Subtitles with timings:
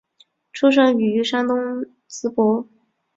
[0.51, 1.57] 出生于山东
[2.09, 2.67] 淄博。